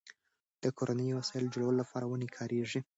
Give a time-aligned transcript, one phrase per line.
[0.63, 2.79] د کورنیو وسایلو جوړولو لپاره ونې کارېږي.